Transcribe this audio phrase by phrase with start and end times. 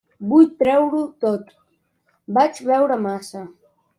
[0.29, 1.51] Vull treure-ho tot:
[2.39, 3.45] vaig beure massa.